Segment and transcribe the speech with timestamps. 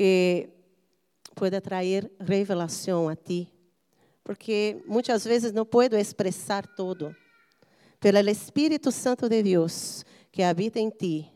[0.00, 0.48] que
[1.34, 3.52] pueda trazer revelação a ti,
[4.24, 7.14] porque muitas vezes não puedo expressar todo,
[8.00, 10.02] pelo Espírito Santo de Deus
[10.32, 11.30] que habita em ti,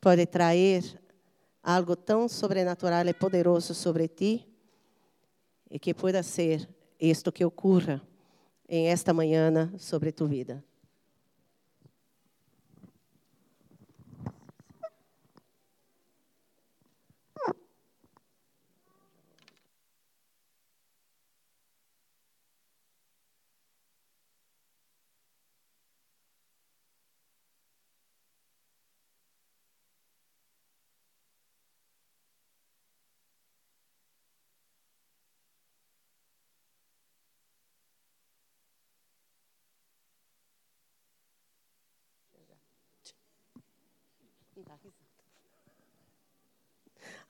[0.00, 0.82] pode trazer
[1.62, 4.48] algo tão sobrenatural e poderoso sobre ti
[5.70, 6.66] e que pueda ser
[6.98, 8.00] isto que ocorra
[8.66, 10.64] em esta manhã sobre tu vida.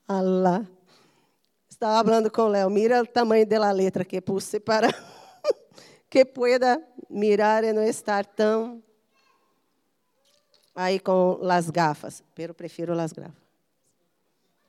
[0.07, 0.67] Allah.
[1.69, 4.89] Estava falando com Léo, mira o tamanho da letra que puse para
[6.09, 8.83] que pueda mirar e não estar tão
[10.75, 12.23] aí com as gafas.
[12.35, 13.49] Pero prefiro as gafas.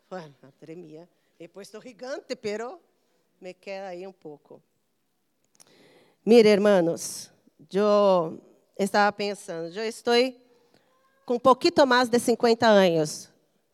[0.08, 1.08] Bueno, tremia.
[1.38, 2.80] He puesto gigante, pero
[3.40, 4.60] me queda aí um pouco.
[6.26, 7.30] Mire, hermanos,
[7.72, 8.38] eu
[8.78, 10.14] estava pensando, eu estou
[11.24, 13.29] com um pouquinho mais de 50 anos.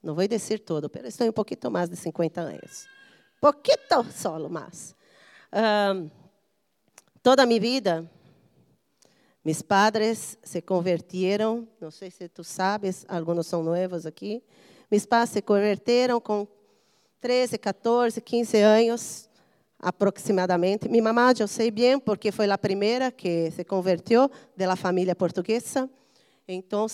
[0.07, 2.87] Não vou dizer todo, mas estou um pouquinho mais de 50 anos.
[3.41, 4.95] Pouquito solo mais.
[5.53, 6.09] Um,
[7.21, 8.09] toda a minha vida,
[9.45, 14.45] meus padres se converteram, não sei se tu sabes, alguns são novos aqui.
[14.89, 16.47] Meus pais se converteram com
[17.21, 19.29] 13, 14, 15 anos
[19.77, 20.89] aproximadamente.
[20.89, 25.91] Minha mamãe, eu sei bem, porque foi a primeira que se converteu da família portuguesa.
[26.47, 26.87] Então,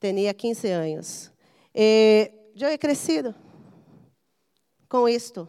[0.00, 1.30] tinha 15 anos.
[1.72, 3.34] Eu he crescido
[4.88, 5.48] com isto,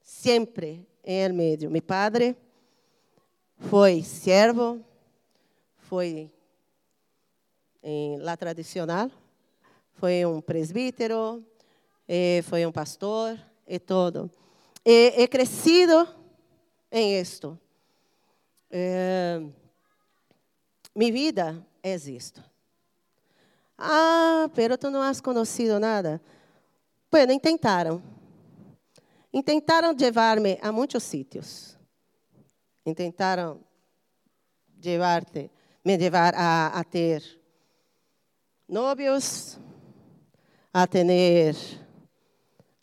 [0.00, 1.70] sempre em el meio.
[1.70, 2.36] Meu padre
[3.58, 4.84] foi servo,
[5.76, 6.30] foi
[7.82, 9.10] em la tradicional,
[9.94, 11.44] foi um presbítero,
[12.44, 14.30] foi um pastor e todo.
[14.84, 16.08] E he crescido
[16.90, 17.58] em isto.
[18.70, 19.40] É,
[20.94, 22.51] minha vida é isto.
[23.84, 26.20] Ah, pero tu não has conhecido nada.
[27.10, 28.00] Bueno, intentaram.
[29.32, 31.76] Intentaram levar-me a muitos sítios.
[32.86, 33.60] Intentaram
[34.80, 35.50] llevarte,
[35.84, 37.22] me levar a, a ter
[38.68, 39.58] novios,
[40.72, 41.56] a ter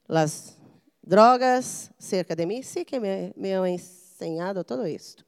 [0.10, 0.58] as
[1.02, 2.62] drogas cerca de mim.
[2.62, 5.24] Sim que me, me han ensinado todo isto.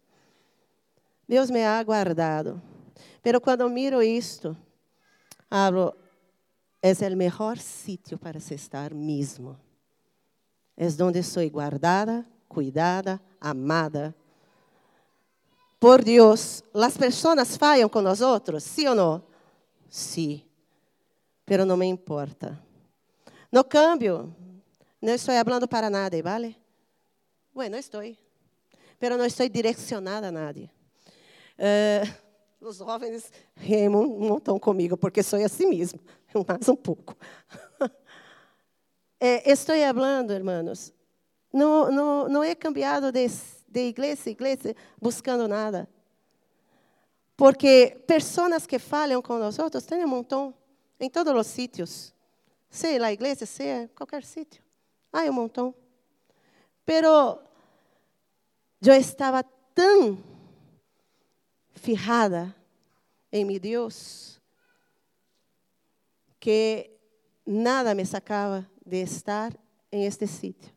[1.27, 2.61] Deus me ha guardado.
[3.21, 4.57] Pero quando miro isto,
[5.53, 5.97] Hablo,
[6.81, 9.59] es el mejor sitio para se estar mesmo.
[10.77, 14.15] Es donde soy guardada, cuidada, amada.
[15.77, 19.23] Por Deus, as pessoas falham com nós outros, sim ou não?
[19.89, 20.41] Sim,
[21.45, 22.57] pero não me importa.
[23.51, 24.33] No cambio,
[25.01, 26.55] não estou falando para nadie, ¿vale?
[27.53, 28.01] Bueno, estou,
[28.97, 30.71] pero não estou direcionada a nadie.
[31.59, 32.20] Uh,
[32.61, 35.99] os jovens remam um montão comigo, porque sou assim mesmo,
[36.47, 37.15] mais um pouco.
[39.23, 40.91] É, estou falando, irmãos,
[41.53, 43.27] não, não, não é cambiado de,
[43.67, 45.87] de igreja a igreja buscando nada.
[47.37, 50.55] Porque pessoas que falham com nós outros tem um montão
[50.99, 52.11] em todos os sítios.
[52.67, 54.63] Seja na igreja, seja qualquer sítio.
[55.13, 55.75] Há um montão.
[56.83, 57.37] Pero
[58.83, 59.43] eu estava
[59.75, 60.17] tão
[61.81, 62.55] fijada
[63.31, 64.39] em meu Deus
[66.39, 66.91] que
[67.45, 69.53] nada me sacava de estar
[69.91, 70.71] em este sítio.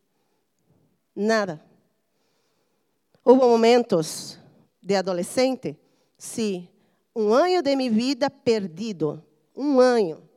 [1.14, 1.62] Nada.
[3.24, 4.38] Houve momentos
[4.82, 5.78] de adolescente,
[6.18, 6.68] sim,
[7.14, 9.24] um ano de minha vida perdido,
[9.56, 10.28] um ano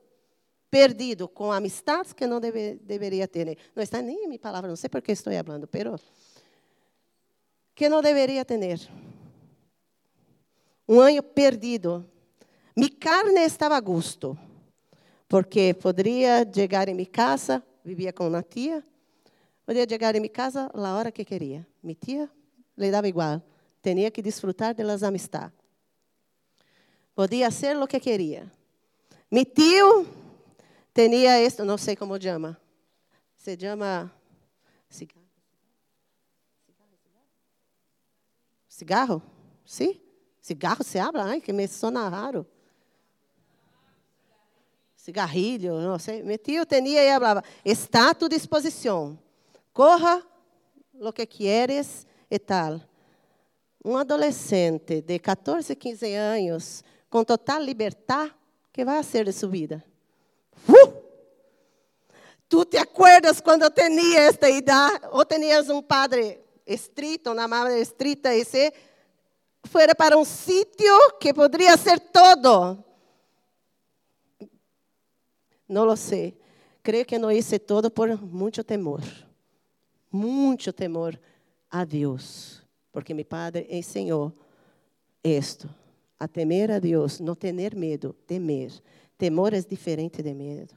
[0.69, 3.57] perdido com amistades que não deve, deveria ter.
[3.75, 5.99] Não está nem em minha palavra, não sei por que estou falando, pero
[7.73, 8.79] que não deveria ter
[10.87, 12.05] um ano perdido.
[12.75, 14.37] Minha carne estava a gosto,
[15.27, 18.83] porque poderia chegar em minha casa, vivia com uma tia,
[19.65, 21.65] poderia chegar em minha casa a hora que queria.
[21.83, 22.29] Minha tia
[22.77, 23.41] lhe dava igual,
[23.81, 25.57] tinha que desfrutar das amistades.
[27.15, 28.51] Podia ser o que queria.
[29.29, 30.07] Meu tio
[30.93, 32.55] tinha isto, não sei como chama.
[33.35, 34.11] Se chama
[34.87, 35.27] cigarro.
[38.69, 39.21] Cigarro?
[39.65, 40.06] Sim?
[40.47, 41.25] Cigarro se habla?
[41.25, 42.47] Ai, que me sona raro.
[45.07, 46.21] cigarrilho, não sei.
[46.21, 49.17] Mi tío tenía y hablaba, está a tu disposición,
[49.71, 50.21] corra
[50.93, 52.81] lo que quieres e tal.
[53.83, 58.33] Um adolescente de 14, 15 anos, com total liberdade,
[58.73, 59.83] que vai ser de sua vida?
[60.67, 60.91] Uh!
[62.49, 65.07] Tu te acuerdas quando eu tinha esta idade?
[65.11, 68.73] Ou tinhas um padre estrito, uma madre estrita, e se
[69.67, 72.83] fuera para um sítio que poderia ser todo.
[75.67, 76.39] Não lo sei.
[76.81, 79.01] Creio que não hice todo por muito temor.
[80.11, 81.19] Muito temor
[81.69, 82.61] a Deus.
[82.91, 84.33] Porque meu padre ensinou
[85.23, 85.69] isto.
[86.19, 88.71] A temer a Deus, não ter medo, temer.
[89.17, 90.73] Temor é diferente de medo.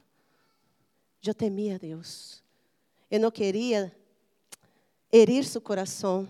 [1.25, 2.43] Eu temia a Deus.
[3.11, 3.95] Eu não queria
[5.13, 6.29] herir seu coração.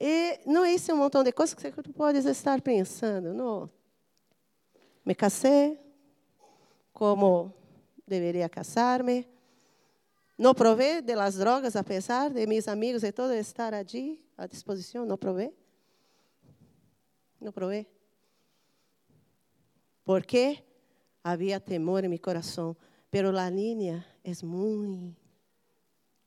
[0.00, 3.34] E não é esse um montão de coisas que você pode estar pensando.
[3.34, 3.68] Não.
[5.04, 5.78] Me casei
[6.92, 7.52] como
[8.06, 9.26] deveria casar-me.
[10.36, 15.04] Não provei de las drogas, apesar de meus amigos e todo estar ali à disposição.
[15.04, 15.52] Não provei.
[17.40, 17.88] Não provei.
[20.04, 20.62] Porque
[21.24, 22.76] havia temor em meu coração.
[23.10, 25.16] Pero la línea es muy,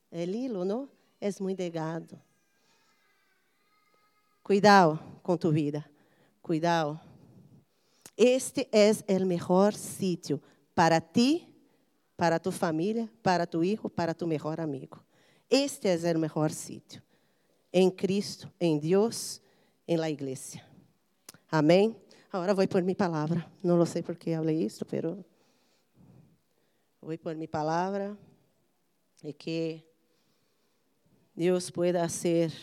[0.09, 0.89] el hilo, ¿no?
[1.19, 2.19] Es muy delgado.
[4.43, 5.89] Cuidado com tu vida.
[6.41, 6.99] Cuidado.
[8.17, 10.41] Este es el mejor sitio
[10.73, 11.47] para ti,
[12.15, 15.03] para tu família, para tu hijo, para tu mejor amigo.
[15.49, 17.01] Este es el mejor sitio.
[17.71, 19.41] En Cristo, en Dios,
[19.87, 20.65] en la iglesia.
[21.49, 21.95] Amém?
[22.31, 23.49] Agora vou por minha palavra.
[23.63, 25.23] Não sei por que falei isso, pero
[27.01, 28.15] Vou por minha palavra
[29.23, 29.83] e que
[31.35, 32.53] Deus pueda hacer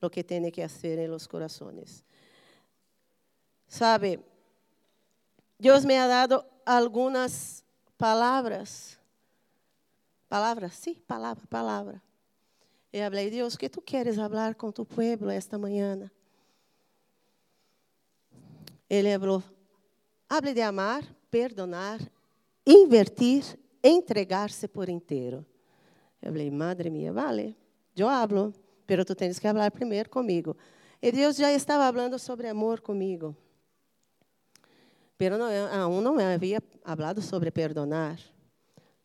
[0.00, 2.04] lo que tem que hacer en los corazones.
[3.66, 4.20] Sabe,
[5.58, 7.64] Deus me ha dado algumas
[7.96, 8.98] palavras.
[10.28, 12.02] Palavras, sim, sí, palavra, palavra.
[12.92, 16.10] E falei, Deus, que tu queres falar com tu pueblo esta manhã?
[18.88, 19.42] Ele falou,
[20.28, 22.00] hable de amar, perdonar
[22.68, 25.46] invertir, entregar-se por inteiro.
[26.20, 27.56] Eu falei, madre minha, vale,
[27.96, 28.52] eu hablo,
[28.88, 30.56] pero tu tens que falar primeiro comigo.
[31.00, 33.36] E Deus já estava falando sobre amor comigo.
[35.16, 35.50] Pero não,
[35.84, 38.18] aún não havia falado sobre perdonar,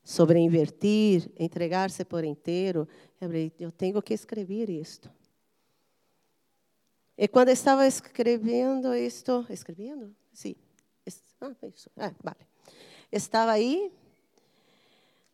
[0.03, 2.87] sobre invertir, entregar-se por inteiro.
[3.19, 5.11] Eu falei, eu tenho que escrever isto.
[7.17, 10.15] E quando estava escrevendo isto, escrevendo?
[10.31, 10.55] Sim.
[11.41, 11.91] Ah, isso.
[11.97, 12.53] Ah, vale
[13.17, 13.91] estava aí.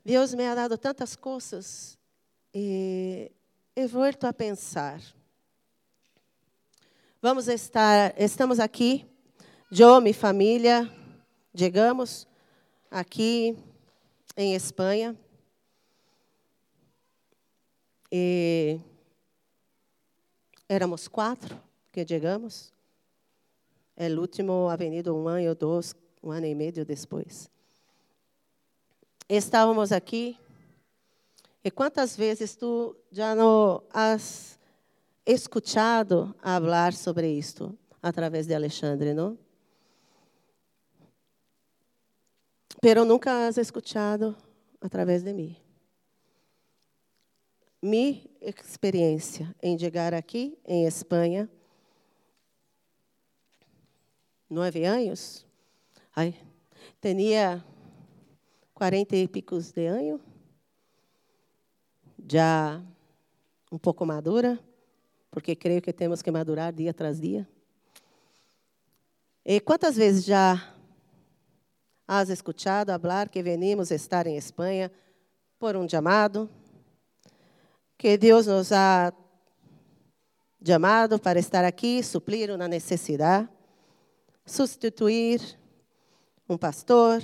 [0.03, 1.97] Deus me ha dado tantas coisas
[2.53, 3.31] e
[3.87, 5.01] vuelto a pensar.
[7.21, 9.05] Vamos estar, estamos aqui,
[10.01, 10.89] minha família,
[11.55, 12.27] chegamos
[12.89, 13.57] aqui
[14.35, 15.15] em Espanha.
[18.11, 18.79] E
[20.67, 21.61] éramos quatro
[21.91, 22.73] que chegamos.
[23.95, 27.49] É o último avenido um ano ou dois, um ano e meio depois
[29.29, 30.35] estávamos aqui.
[31.63, 34.57] E quantas vezes tu já não has
[35.25, 39.37] escutado falar sobre isto através de Alexandre, não?
[42.81, 44.37] Pero nunca has escutado
[44.79, 45.55] através de mim.
[47.81, 51.49] Minha experiência em chegar aqui em Espanha,
[54.49, 55.45] nove anos,
[56.15, 56.35] ai,
[57.01, 57.63] tinha
[58.73, 60.19] quarenta e picos de ano,
[62.29, 62.81] já
[63.71, 64.59] um pouco madura,
[65.31, 67.47] porque creio que temos que madurar dia tras dia.
[69.43, 70.73] E quantas vezes já
[72.07, 74.91] has escuchado falar que venimos estar em Espanha
[75.57, 76.49] por um chamado,
[77.97, 79.13] que Deus nos ha
[80.65, 83.49] chamado para estar aqui, suprir uma necessidade,
[84.45, 85.41] substituir
[86.47, 87.23] um pastor,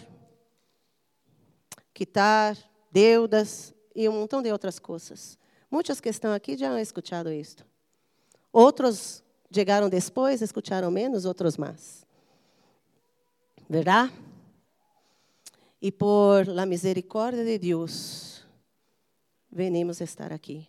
[1.93, 2.57] quitar,
[2.91, 5.37] deudas e um montão de outras coisas.
[5.71, 7.65] Muitos que estão aqui já han escutado isto.
[8.51, 12.05] Outros chegaram depois, escutaram menos, outros mais.
[13.69, 14.13] Verdade?
[15.81, 18.43] E por la misericórdia de Deus,
[19.51, 20.67] venimos estar aqui.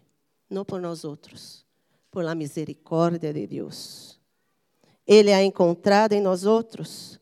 [0.48, 1.64] Não por nós outros,
[2.10, 4.20] por la misericórdia de Deus.
[5.06, 7.18] Ele ha encontrado em nós outros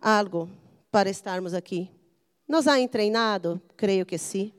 [0.00, 0.48] algo
[0.90, 1.90] para estarmos aqui.
[2.48, 3.60] Nos ha treinado?
[3.76, 4.54] Creio que sim.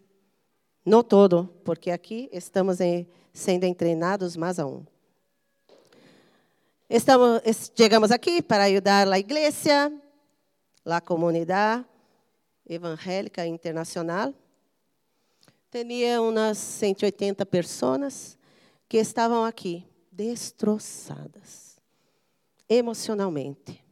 [0.86, 2.77] Não todo, porque aqui estamos
[3.34, 4.86] sendo treinados mais a um.
[6.88, 7.41] Estamos,
[7.75, 9.91] chegamos aqui para ajudar a igreja,
[10.86, 11.84] la comunidade
[12.67, 14.34] evangélica internacional.
[15.72, 18.38] Tinha umas 180 pessoas
[18.88, 21.77] que estavam aqui destroçadas
[22.67, 23.88] emocionalmente.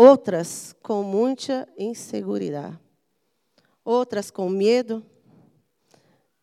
[0.00, 2.80] Outras com muita insegurança.
[3.84, 5.04] Outras com medo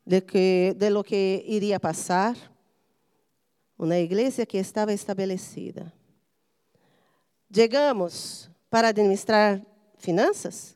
[0.06, 2.36] de, que, de lo que iria passar.
[3.80, 5.94] Uma igreja que estava estabelecida.
[7.50, 9.66] Chegamos para administrar
[10.00, 10.76] finanças?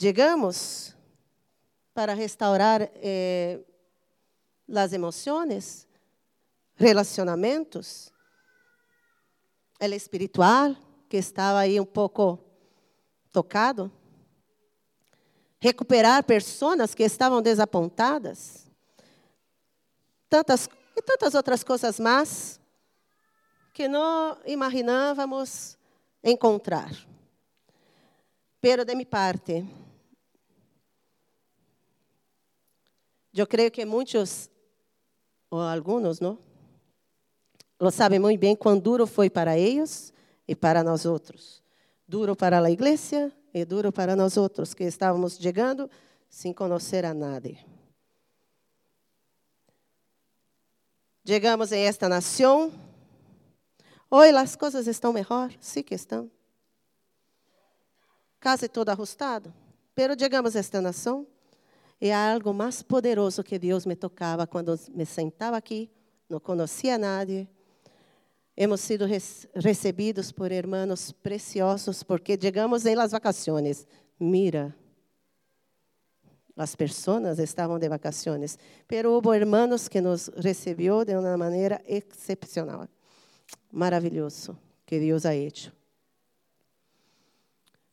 [0.00, 0.96] Chegamos
[1.92, 3.58] para restaurar eh,
[4.72, 5.84] as emoções,
[6.76, 8.12] relacionamentos,
[9.80, 10.74] o espiritual,
[11.08, 12.38] que estava aí um pouco
[13.32, 13.90] tocado,
[15.60, 18.70] recuperar pessoas que estavam desapontadas,
[20.28, 22.60] tantas e tantas outras coisas mais
[23.74, 25.76] que não imaginávamos
[26.24, 26.90] encontrar.
[28.60, 29.64] Pero de minha parte,
[33.36, 34.48] Eu creio que muitos,
[35.50, 36.38] ou alguns, não?
[37.78, 40.12] Lo sabem muito bem quão duro foi para eles
[40.48, 41.62] e para nós outros.
[42.08, 45.90] Duro para a igreja e duro para nós outros que estávamos chegando
[46.28, 47.58] sem conhecer a nadie.
[51.26, 52.72] Chegamos em esta nação.
[54.10, 56.30] Hoje as coisas estão melhor, sim que estão.
[58.40, 59.52] Quase todo ajustado.
[59.94, 61.26] Pero chegamos a esta nação
[62.00, 65.90] é algo mais poderoso que Deus me tocava quando me sentava aqui,
[66.28, 67.48] não conhecia nadie.
[68.56, 69.06] Hemos sido
[69.54, 73.86] recebidos por hermanos preciosos porque chegamos em las vacaciones.
[74.18, 74.74] Mira,
[76.56, 78.58] as pessoas estavam de vacaciones,
[78.88, 82.88] pero houve hermanos que nos recebeu de uma maneira excepcional.
[83.70, 85.70] Maravilhoso que Deus ha hecho.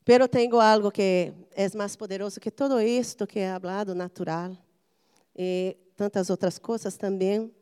[0.05, 4.58] Pero tenho algo que é mais poderoso que todo isto que é hablado natural
[5.36, 7.53] e tantas outras coisas também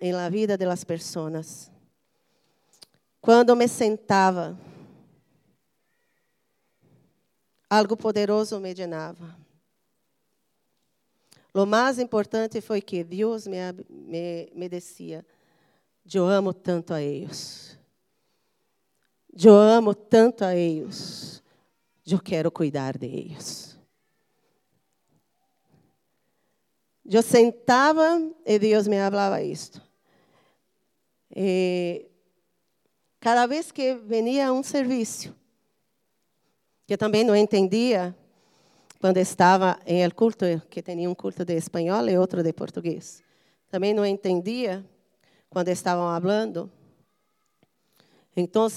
[0.00, 1.75] em la vida de las pessoas.
[3.26, 4.58] Quando me sentava,
[7.68, 9.36] algo poderoso me llenava.
[11.52, 13.58] O mais importante foi que Deus me,
[13.90, 15.26] me, me dizia:
[16.10, 17.78] Eu amo tanto a eles.
[19.36, 21.36] Eu amo tanto a eles
[22.14, 23.76] eu quero cuidar deles.
[27.04, 29.82] Eu sentava e Deus me falava isto.
[31.34, 32.08] E
[33.20, 35.34] cada vez que venia um serviço,
[36.86, 38.14] que eu também não entendia
[39.00, 43.22] quando estava em el culto, que tinha um culto de espanhol e outro de português.
[43.70, 44.84] Também não entendia
[45.50, 46.70] quando estavam falando.
[48.36, 48.68] Então,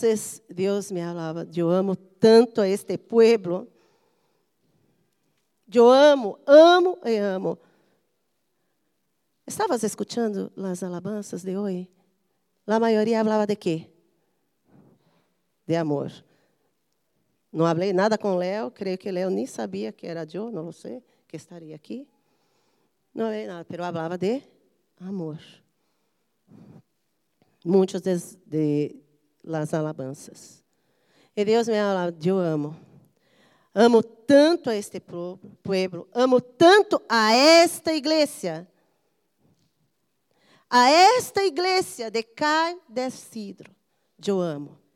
[0.50, 3.68] Deus me falava, eu amo tanto a este pueblo.
[5.72, 7.58] Eu amo, amo e amo.
[9.46, 11.90] Estavas escutando as alabanças de hoje?
[12.66, 13.90] A maioria falava de quê?
[15.70, 16.12] De amor.
[17.54, 21.04] Não falei nada com Léo, creio que Léo nem sabia que era eu, não sei,
[21.28, 22.08] que estaria aqui.
[23.14, 24.42] Não falei nada, mas falava de
[25.00, 25.38] amor.
[27.64, 28.96] Muitos de, de
[29.44, 30.64] las alabanças.
[31.36, 32.76] E Deus me fala, eu amo.
[33.72, 35.00] Amo tanto a este
[35.62, 38.68] pueblo, amo tanto a esta igreja.
[40.68, 43.72] A esta igreja de Cai de Cidro,
[44.26, 44.89] eu amo.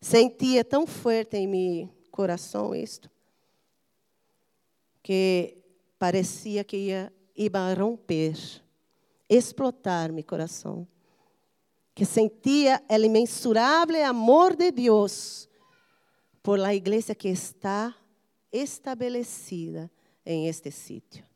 [0.00, 3.10] Sentia tão forte em meu coração isto,
[5.02, 5.58] que
[5.98, 8.34] parecia que ia, ia romper
[9.28, 10.86] explotar meu coração.
[11.94, 15.48] Que sentia o imensurável amor de Deus
[16.42, 17.94] por la igreja que está
[18.50, 19.90] estabelecida
[20.24, 21.29] em este sítio.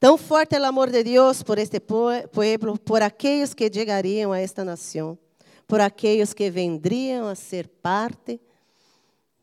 [0.00, 4.38] Tão forte é o amor de Deus por este pueblo, por aqueles que chegariam a
[4.38, 5.18] esta nação,
[5.66, 8.40] por aqueles que vendriam a ser parte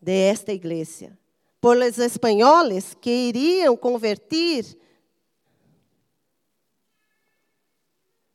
[0.01, 1.17] de esta igreja
[1.65, 4.77] por los espanhóis que iriam convertir.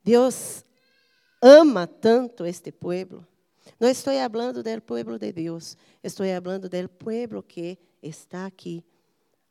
[0.02, 0.64] Deus
[1.40, 3.24] ama tanto este pueblo.
[3.78, 8.84] Não estou falando do pueblo de Deus, estou falando do pueblo que está aqui.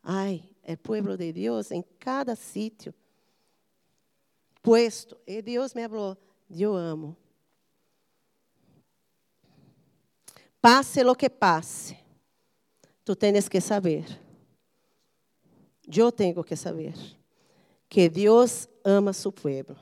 [0.03, 2.93] Ai, é pueblo de Deus em cada sítio.
[4.61, 6.15] Puesto, e Deus me falou,
[6.47, 7.17] eu amo.
[10.61, 11.97] Passe lo que passe
[13.03, 14.05] tu tens que saber.
[15.87, 16.93] eu tenho que saber
[17.89, 19.75] que Deus ama seu povo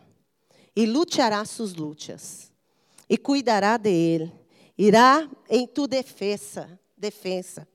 [0.73, 2.49] e lutará suas lutas
[3.09, 4.33] e cuidará de ele.
[4.77, 7.67] Irá em tu defesa, defesa.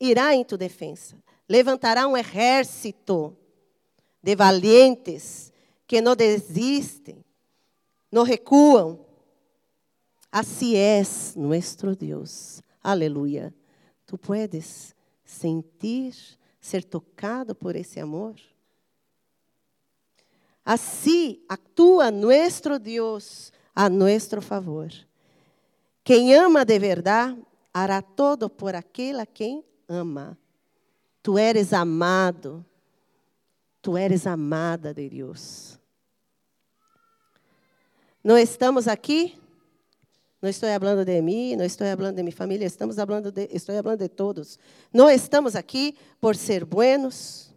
[0.00, 1.25] Irá em tu defesa.
[1.48, 3.36] Levantará um exército
[4.22, 5.52] de valientes
[5.86, 7.24] que não desistem,
[8.10, 9.04] não recuam.
[10.30, 11.02] Assim é
[11.36, 12.60] nosso Deus.
[12.82, 13.54] Aleluia.
[14.04, 16.14] Tu puedes sentir,
[16.60, 18.34] ser tocado por esse amor?
[20.64, 24.90] Assim atua nosso Deus a nosso favor.
[26.02, 27.40] Quem ama de verdade,
[27.72, 30.36] hará todo por aquele a quem ama.
[31.26, 32.64] Tu eres amado,
[33.82, 35.76] tu eres amada de Deus.
[38.22, 39.36] Não estamos aqui,
[40.40, 43.74] não estou falando de mim, não estou falando de minha família, estamos falando de, estou
[43.74, 44.56] falando de todos.
[44.92, 47.52] Não estamos aqui por ser buenos,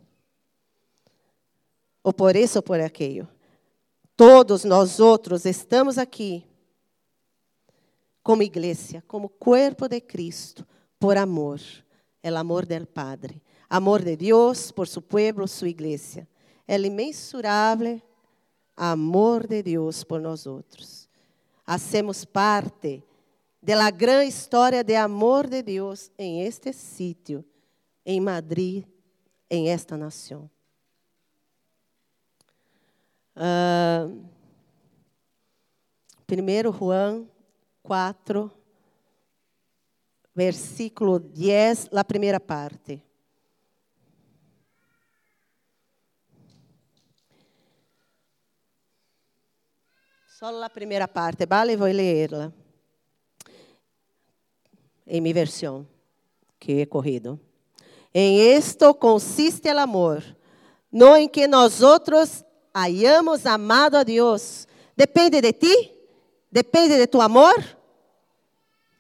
[2.03, 3.29] ou por isso ou por aquilo.
[4.17, 6.43] Todos nós outros estamos aqui
[8.23, 11.61] como igreja, como corpo de Cristo, por amor.
[12.23, 13.43] É o amor del Padre.
[13.69, 16.27] Amor de Deus por su pueblo, sua igreja.
[16.67, 18.01] O imensurável
[18.75, 21.09] amor de Deus por nós outros.
[21.65, 23.03] Hacemos parte
[23.61, 27.45] da grande história de amor de Deus em este sítio,
[28.05, 28.85] em Madrid,
[29.49, 30.49] em esta nação.
[33.35, 34.25] Uh,
[36.25, 37.27] primeiro Juan
[37.83, 38.51] 4,
[40.33, 43.03] versículo 10, a primeira parte.
[50.39, 51.75] Só a primeira parte, vale?
[51.75, 52.53] Vou ler-la.
[55.05, 55.86] Em minha versão,
[56.58, 57.38] que é corrido.
[58.13, 60.24] Em isto consiste o amor,
[60.89, 64.65] não em que nós outros hayamos amado a Deus.
[64.96, 65.93] Depende de ti?
[66.50, 67.62] Depende de tu amor?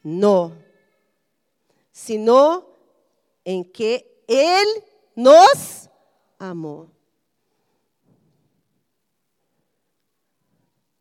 [0.03, 0.53] Não.
[1.89, 2.65] Sino
[3.45, 4.83] em que Ele
[5.15, 5.89] nos
[6.37, 6.89] amou.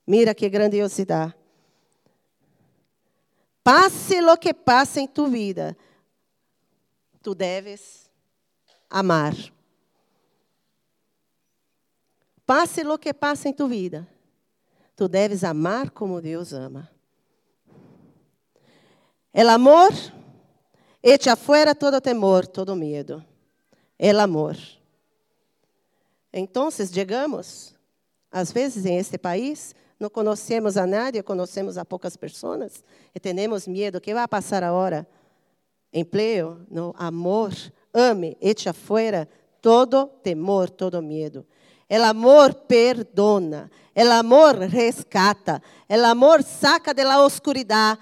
[0.08, 1.34] Mira que grandiosidade.
[3.62, 5.76] Passe lo que passe em tu vida,
[7.22, 8.10] tu deves
[8.88, 9.34] amar.
[12.46, 14.08] Passe lo que passe em tu vida.
[14.96, 16.90] Tu deves amar como Deus ama.
[19.30, 19.92] El amor
[21.02, 23.22] echa fuera todo temor, todo medo.
[23.98, 24.56] El amor.
[26.32, 27.74] Então, chegamos,
[28.30, 32.84] às vezes, em este país, não conhecemos a nadie, conhecemos a poucas pessoas
[33.14, 34.00] e temos medo.
[34.00, 35.06] que vai passar agora?
[35.92, 36.60] Emprego?
[36.70, 37.52] No, amor.
[37.92, 39.28] Ame, echa fuera
[39.60, 41.44] todo temor, todo medo.
[41.88, 47.98] El amor perdona, el amor rescata, el amor saca de la oscuridad,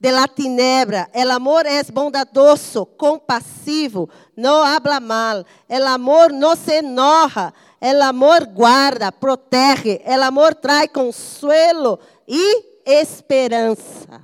[0.00, 1.08] de la tinebra.
[1.12, 5.46] El amor es bondadoso, compasivo, no habla mal.
[5.68, 7.54] El amor no se enoja.
[7.80, 10.02] El amor guarda, protege.
[10.04, 12.42] El amor trae consuelo y
[12.84, 14.22] esperanza.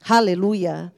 [0.00, 0.92] Aleluya.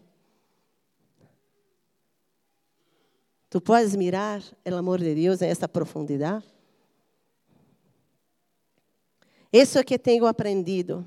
[3.48, 6.44] Tu puedes mirar el amor de Deus em esta profundidade?
[9.50, 11.06] Isso é que tenho aprendido.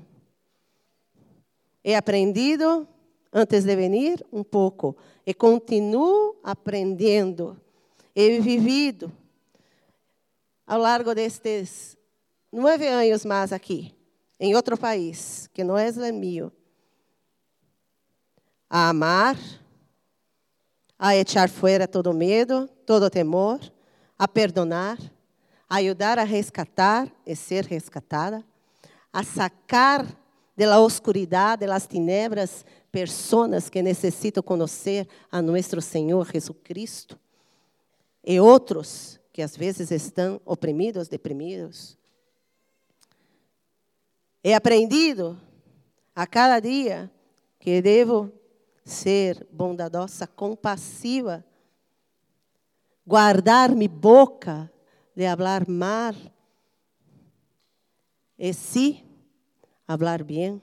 [1.84, 2.88] He aprendido
[3.32, 7.56] antes de venir um pouco e continuo aprendendo.
[8.16, 9.12] He vivido
[10.72, 11.98] ao largo destes
[12.50, 13.94] nove anos mais aqui,
[14.40, 16.50] em outro país, que não é meu,
[18.70, 19.36] a amar,
[20.98, 23.60] a echar fora todo medo, todo temor,
[24.18, 24.96] a perdonar,
[25.68, 28.42] ajudar a rescatar e ser rescatada,
[29.12, 30.06] a sacar
[30.56, 37.20] de la oscuridad, de las tinebras, pessoas que necessitam conhecer a nosso Senhor Jesucristo
[38.24, 41.96] e outros que às vezes estão oprimidos, deprimidos.
[44.44, 45.40] He aprendido
[46.14, 47.10] a cada dia
[47.58, 48.30] que devo
[48.84, 51.44] ser bondadosa, compassiva,
[53.06, 54.70] guardar minha boca
[55.14, 56.14] de hablar mal,
[58.38, 59.04] e sí
[59.86, 60.60] hablar bien.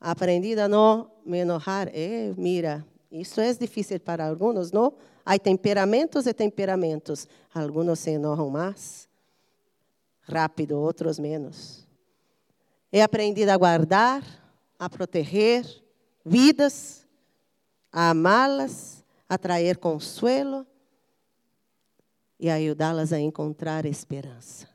[0.00, 1.90] Aprendido a não me enojar.
[1.92, 4.94] Eh, mira, isso é difícil para alguns, não?
[5.30, 7.28] Há temperamentos e temperamentos.
[7.54, 9.08] Alguns se enojam mais
[10.22, 11.86] rápido, outros menos.
[12.90, 14.24] He aprendido a guardar,
[14.76, 15.64] a proteger
[16.24, 17.06] vidas,
[17.92, 20.66] a amá-las, a trazer consuelo
[22.36, 24.68] e ajudá-las a encontrar esperança.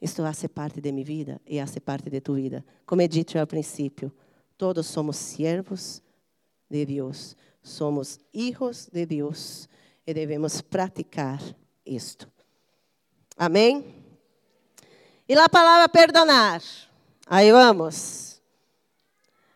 [0.00, 2.64] Isto faz parte de minha vida e faz parte de tua vida.
[2.86, 4.10] Como é dito ao princípio,
[4.56, 6.00] todos somos servos
[6.70, 9.68] de Deus, somos hijos de Deus
[10.06, 11.40] e devemos praticar
[11.84, 12.30] isto.
[13.36, 13.84] Amém?
[15.28, 16.62] E a palavra perdonar.
[17.26, 18.40] Aí vamos.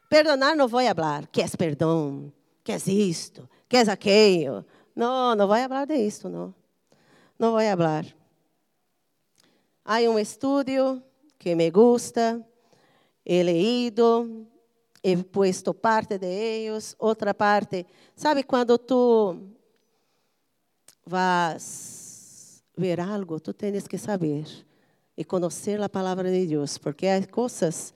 [0.09, 1.29] Perdonar não vou falar.
[1.29, 2.33] Queres perdão?
[2.64, 3.49] Queres isto?
[3.68, 4.66] Queres aquilo?
[4.94, 6.53] Não, não vou falar de isto, não.
[7.38, 8.05] Não vou falar.
[9.85, 11.01] Há um estudo
[11.38, 12.44] que me gusta,
[13.25, 14.46] he leído,
[15.02, 17.86] he puesto parte de eles, outra parte.
[18.14, 19.36] Sabe quando tu
[21.06, 24.46] vas ver algo, tu tens que saber
[25.16, 27.92] e conhecer a palavra de Deus, porque há coisas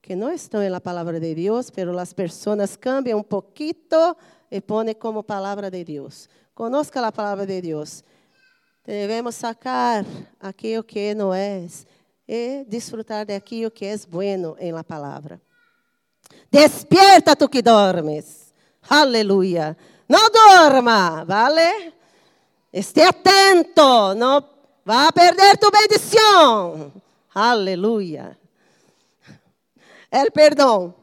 [0.00, 4.16] que não estão na palavra de Deus, mas as pessoas cambiam um pouquito
[4.50, 6.28] e põem como palavra de Deus.
[6.54, 8.02] Conozca a palavra de Deus.
[8.84, 10.04] Devemos sacar
[10.40, 11.66] aquilo que não é
[12.26, 15.40] e desfrutar de aquilo que é bueno em la palavra.
[16.50, 18.52] Despierta tu que dormes.
[18.88, 19.76] Aleluia.
[20.08, 21.92] Não dorma, vale?
[22.72, 24.42] Esté atento, não
[24.84, 26.92] vá perder tu bendição.
[27.34, 28.38] Aleluia.
[30.10, 30.94] El perdão.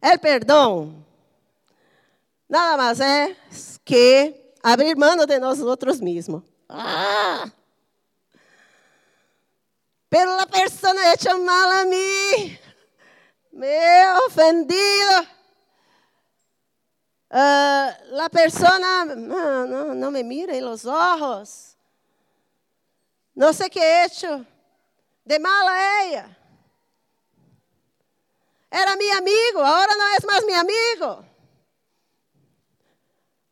[0.00, 1.04] El perdão.
[2.48, 3.36] Nada mais é
[3.84, 6.42] que abrir mão de nós outros mesmos.
[6.68, 7.50] Ah!
[10.08, 12.58] Pero la persona hecho mal a mí,
[13.52, 15.20] me he ofendido.
[17.30, 21.76] Uh, la persona no, no, no, me mira en los ojos.
[23.34, 24.44] No sé qué he hecho
[25.24, 26.38] de mal a ella.
[28.70, 31.24] Era mi amigo, ahora no es más mi amigo.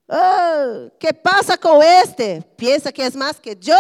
[0.08, 2.42] Oh, ¿Qué pasa con este?
[2.56, 3.76] ¿Piensa que es más que yo?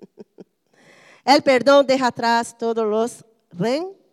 [1.24, 4.03] El perdón deja atrás todos los rencores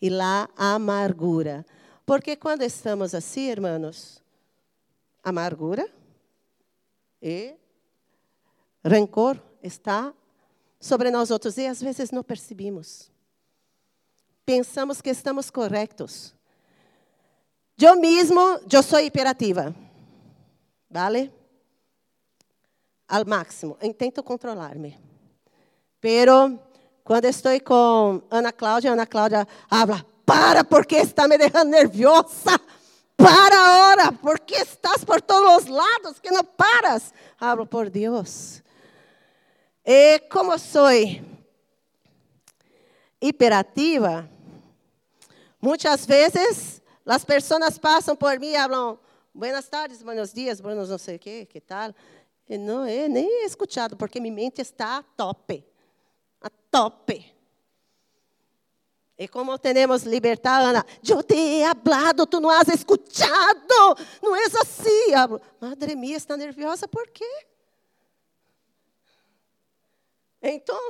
[0.00, 1.64] y la amargura.
[2.04, 4.22] Porque quando estamos assim, hermanos,
[5.22, 5.86] amargura
[7.22, 7.54] e
[8.82, 10.12] rancor está
[10.80, 13.10] sobre nós outros e às vezes não percebemos.
[14.44, 16.34] Pensamos que estamos corretos.
[17.78, 19.74] Eu mesmo, eu sou hiperativa.
[20.88, 21.32] ¿Vale?
[23.06, 23.78] Al máximo.
[23.80, 24.98] Intento controlar-me.
[26.00, 26.58] Pero
[27.10, 32.56] quando estou com Ana Cláudia, Ana Cláudia habla, para porque está me deixando nerviosa.
[33.16, 37.12] Para ahora, porque estás por todos os lados que não paras.
[37.40, 38.62] Hablo por Deus.
[39.84, 40.86] E como sou
[43.20, 44.30] hiperativa,
[45.60, 49.00] muitas vezes as pessoas passam por mim e falam,
[49.34, 51.92] buenas tardes, buenos dias, buenos não sei o quê, que tal.
[52.48, 55.69] E não é nem escutado, porque minha mente está a tope.
[56.40, 57.34] A tope.
[59.18, 64.44] E como temos libertad, Ana, eu te he hablado, tu não has escuchado, não é
[64.46, 65.12] assim.
[65.60, 67.46] Madre mia, está nerviosa, por quê?
[70.40, 70.88] Então,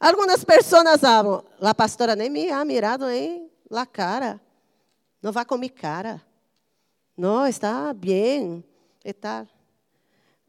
[0.00, 3.50] algumas pessoas falam, a pastora nem me ha mirado, hein?
[3.70, 4.40] la cara.
[5.20, 6.22] Não vá com mi cara.
[7.16, 8.64] Não, está bem.
[9.04, 9.46] E tal.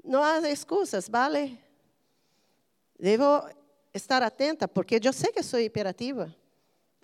[0.03, 1.59] Não há excusas, vale?
[2.99, 3.47] Devo
[3.93, 6.33] estar atenta, porque eu sei que sou hiperativa.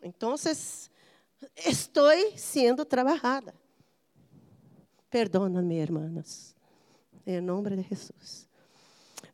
[0.02, 0.36] Então,
[1.56, 3.54] estou sendo trabalhada.
[5.10, 6.56] Perdona-me, hermanas.
[7.26, 8.48] Em nome de Jesus.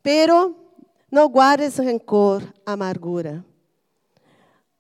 [0.03, 0.55] Pero
[1.09, 3.43] não guardes rancor, amargura.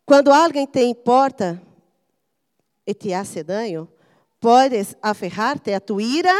[0.05, 1.61] Quando alguém te importa,
[2.89, 3.87] e te hace daño,
[4.39, 6.33] podes aferrar-te a tu ira,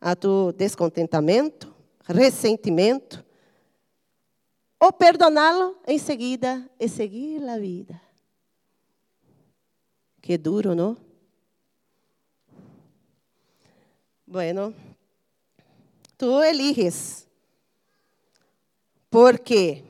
[0.00, 1.74] a tu descontentamento,
[2.06, 3.23] ressentimento,
[4.84, 7.98] ou perdoná-lo em seguida e seguir a vida.
[10.20, 10.94] Que duro, não?
[14.26, 14.74] Bueno,
[16.18, 17.26] tu eliges.
[19.08, 19.82] Porque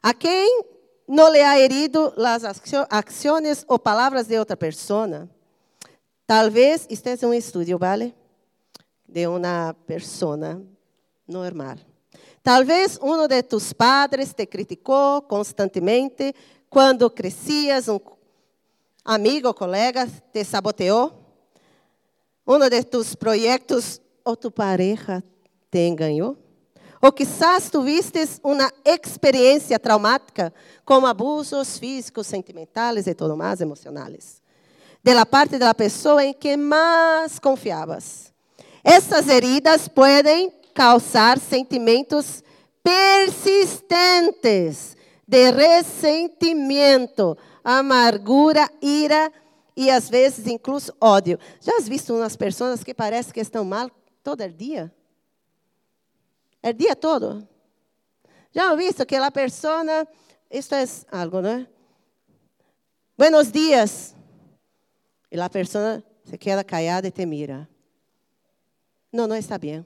[0.00, 0.62] a quem
[1.08, 5.28] no le ha herido las acciones o palabras de otra persona.
[6.24, 8.14] Tal vez este es un estudio, ¿vale?
[9.08, 10.62] De una persona
[11.26, 11.95] normal.
[12.46, 16.32] Tal vez uno de tus padres te criticó constantemente
[16.68, 17.98] quando crescias, um
[19.04, 21.12] amigo colega te saboteou.
[22.46, 25.24] Um de tus projetos ou tu pareja
[25.68, 26.36] te enganou.
[27.02, 30.54] Ou quizás tuviste uma experiência traumática
[30.84, 34.40] com abusos físicos, sentimentais e tudo mais, emocionais.
[35.02, 38.32] de la parte de la pessoa em que mais confiabas.
[38.84, 42.44] Essas heridas podem causar sentimentos
[42.84, 44.94] persistentes
[45.26, 49.32] de ressentimento, amargura, ira
[49.74, 51.38] e às vezes incluso ódio.
[51.60, 53.90] Já has visto umas pessoas que parece que estão mal
[54.22, 54.92] todo dia?
[56.62, 57.48] O dia todo.
[58.54, 60.06] Já has visto que a pessoa,
[60.50, 61.66] isto é algo, não é?
[63.16, 64.14] Buenos dias.
[65.32, 67.66] E a pessoa se queda callada e te mira.
[69.10, 69.82] Não, não está bem.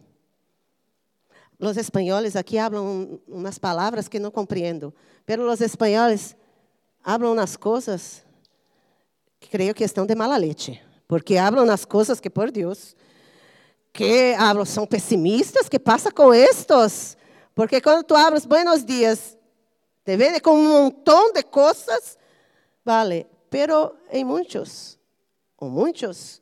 [1.60, 4.94] Os espanhóis aqui falam umas palavras que não compreendo,
[5.26, 6.34] pero os espanhóis
[7.04, 8.24] falam umas coisas
[9.38, 12.96] que creio que estão de mala leite, porque falam umas coisas que, por Deus,
[13.92, 17.16] que hablam, são pessimistas, que passa com estes?
[17.54, 19.36] Porque quando tu abres buenos dias,
[20.02, 22.16] te vende com um montão de coisas,
[22.82, 24.98] vale, pero em muitos,
[25.58, 26.40] ou muitos,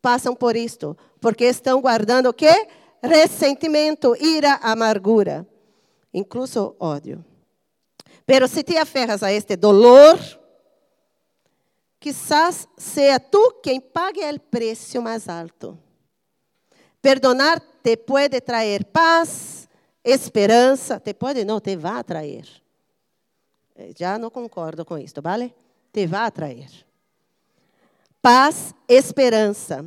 [0.00, 2.68] passam por isto, porque estão guardando o quê?
[3.04, 5.46] Ressentimento, ira, amargura,
[6.12, 7.24] incluso ódio.
[8.24, 10.18] Pero se te aferras a este dolor,
[11.98, 15.78] quizás sea tú quien pague el precio más alto.
[17.00, 19.68] Perdonar te puede traer paz,
[20.02, 22.48] esperança, te pode não, te vai atrair.
[23.98, 25.54] Já não concordo com isso, vale?
[25.92, 26.70] Te vai atrair.
[28.22, 29.84] Paz, esperança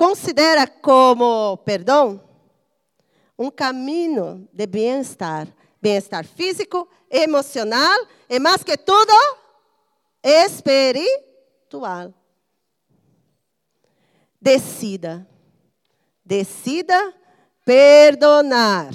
[0.00, 2.26] considera como perdão
[3.38, 5.46] um caminho de bem-estar,
[5.78, 9.12] bem-estar físico, emocional e mais que tudo
[10.22, 12.14] espiritual.
[14.40, 15.28] Decida,
[16.24, 17.14] decida
[17.62, 18.94] perdonar.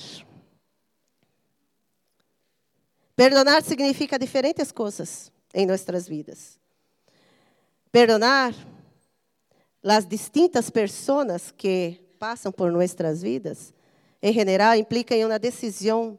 [3.16, 6.60] Perdonar significa diferentes coisas em nossas vidas.
[7.92, 8.56] Perdonar
[9.94, 13.74] as distintas pessoas que passam por nossas vidas,
[14.22, 16.18] em geral, implicam uma decisão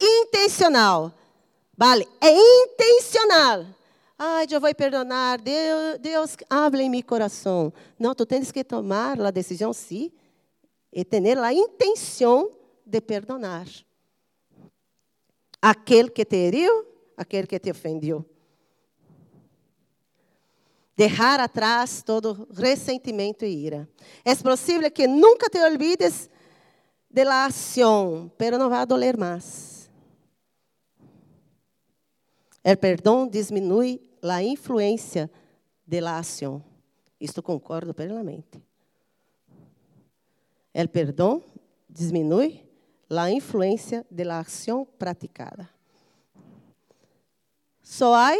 [0.00, 1.12] intencional.
[1.76, 3.66] Vale, é intencional.
[4.18, 5.40] Ai, eu vou perdonar.
[5.40, 7.72] Deus, Deus habla em meu coração.
[7.98, 10.12] Não, tu tens que tomar a decisão, sim,
[10.92, 12.50] e ter a intenção
[12.86, 13.66] de perdonar.
[15.60, 18.24] Aquele que te heriu, aquele que te ofendeu.
[20.96, 23.88] Dejar atrás todo ressentimento e ira.
[24.24, 26.30] É possível que nunca te olvides
[27.10, 29.90] de la acción, pero não vai doler mais.
[32.64, 35.30] O perdão diminui a influência
[35.86, 36.62] de la acción.
[37.20, 38.62] Isto concordo plenamente.
[40.74, 41.42] O perdão
[41.88, 42.64] diminui
[43.10, 45.70] a influência de la acción praticada.
[47.82, 48.32] Só há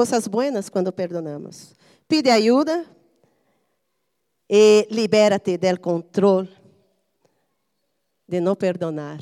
[0.00, 1.74] Coisas buenas quando perdonamos.
[2.08, 2.30] Pide
[4.48, 6.48] e libera-te del controle
[8.26, 9.20] de não perdonar.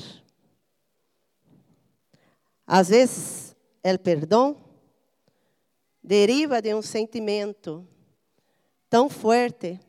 [2.65, 4.57] Às vezes, o perdão
[6.01, 7.85] deriva de um sentimento
[8.89, 9.81] tão forte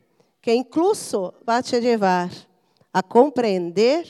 [0.42, 2.32] que incluso vai te levar
[2.92, 4.08] a compreender,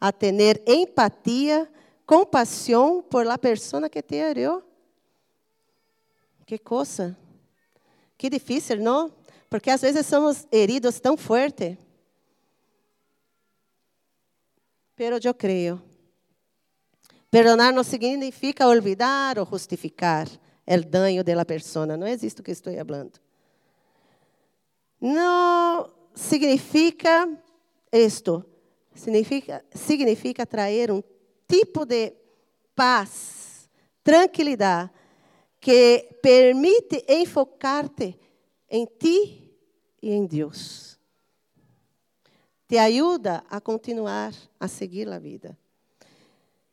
[0.00, 1.68] a ter empatia,
[2.06, 4.62] compaixão por la pessoa que te heriu.
[6.46, 7.16] Que coisa.
[8.18, 9.12] Que difícil, não?
[9.48, 11.78] Porque às vezes somos heridos tão forte.
[14.94, 15.82] Pero eu creio.
[17.30, 20.28] Perdonar não significa olvidar ou justificar
[20.66, 21.86] o dano da pessoa.
[21.86, 23.18] Não é isso que estou falando.
[25.00, 27.28] Não significa
[27.90, 28.44] isto.
[28.94, 31.02] Significa, significa trazer um
[31.48, 32.12] tipo de
[32.76, 33.68] paz,
[34.04, 34.90] tranquilidade
[35.64, 38.14] que permite enfocar-te
[38.68, 39.50] em ti
[40.02, 40.98] e em Deus.
[42.68, 45.58] Te ajuda a continuar a seguir a vida.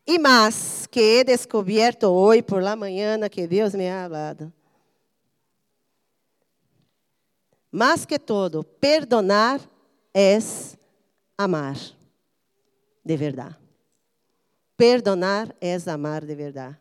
[0.05, 4.51] E mais que he descoberto hoje por la manhã que Deus me ha hablado.
[7.71, 9.61] Mais que todo, perdonar
[10.13, 10.37] é
[11.37, 11.77] amar
[13.05, 13.55] de verdade.
[14.75, 16.80] Perdonar é amar de verdade.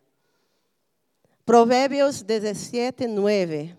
[1.51, 3.77] Provérbios 17, 9.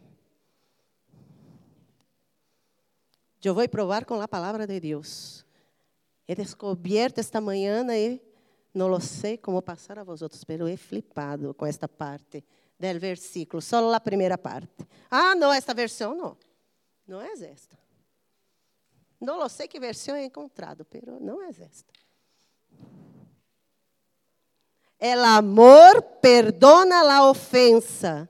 [3.41, 5.45] Eu vou provar com a palavra de Deus.
[6.27, 8.21] He descoberto esta manhã e
[8.73, 12.43] não sei como passar a vosotros, pero he flipado com esta parte
[12.77, 14.85] del versículo, só a primeira parte.
[15.09, 16.37] Ah, não, esta versão não.
[17.07, 17.79] Não é esta.
[19.17, 21.93] Não sei que versão he encontrado, pero não é esta.
[25.01, 28.29] El amor perdona la ofensa.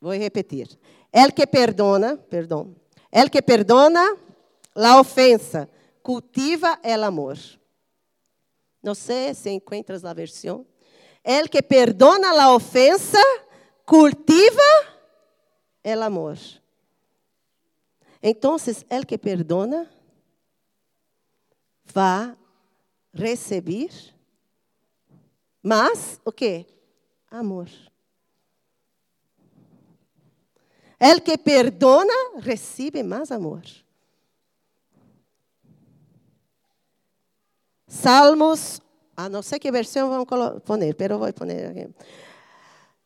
[0.00, 0.76] Vou repetir.
[1.12, 2.74] El que perdona, perdão.
[3.12, 4.02] El que perdona
[4.74, 5.68] la ofensa,
[6.02, 7.38] cultiva el amor.
[8.82, 10.66] Não sei se encontras la versão.
[11.22, 13.22] El que perdona la ofensa,
[13.86, 14.68] cultiva
[15.84, 16.36] el amor.
[18.20, 18.56] Então,
[18.90, 19.93] el que perdona
[21.84, 22.36] vai
[23.12, 24.14] receber
[25.64, 26.66] mas o que?
[27.30, 27.70] Amor.
[31.00, 33.62] El que perdona recebe mais amor.
[37.88, 38.82] Salmos,
[39.16, 41.88] a não ser que versão vamos pôr, pero vou pôr aqui.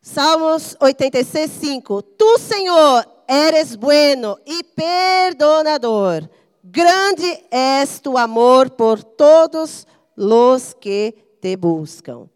[0.00, 2.02] Salmos 86, 5.
[2.02, 6.28] Tu, Senhor, eres bueno e perdonador.
[6.70, 12.28] Grande és tu amor por todos os que te buscam.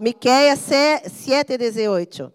[0.00, 2.32] Miqueias 7, 18.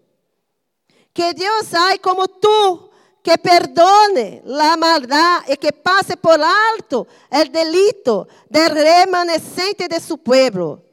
[1.12, 2.92] Que Deus hay como tu,
[3.24, 10.20] que perdone la maldad y que pase por alto el delito del remanescente de su
[10.20, 10.84] pueblo.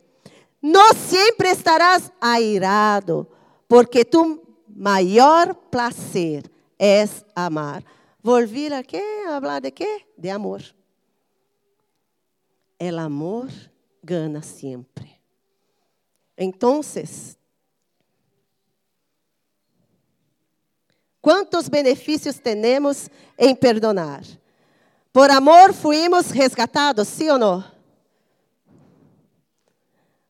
[0.62, 3.28] No siempre estarás airado,
[3.68, 6.51] porque tu maior placer
[6.82, 7.84] es amar.
[8.20, 9.00] Volver a quê?
[9.28, 10.04] A hablar de quê?
[10.18, 10.62] De amor.
[12.76, 13.48] El amor
[14.02, 15.22] gana sempre.
[16.36, 16.80] Então,
[21.20, 24.24] quantos benefícios temos em perdonar?
[25.12, 27.64] Por amor fuimos resgatados, sim ou não?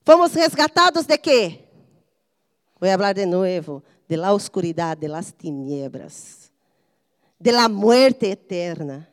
[0.05, 1.65] Fomos resgatados de quê?
[2.79, 6.42] Vou falar de novo, de la oscuridad, de las tiniebras,
[7.43, 9.09] de la muerte eterna.